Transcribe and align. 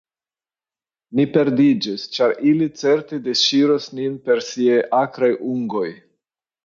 Ni 1.19 1.25
perdiĝis, 1.33 2.05
ĉar 2.17 2.33
ili 2.53 2.69
certe 2.83 3.19
disŝiros 3.29 3.89
nin 4.01 4.17
per 4.31 4.43
siaj 4.51 4.83
akraj 5.05 5.31
ungoj. 5.53 5.89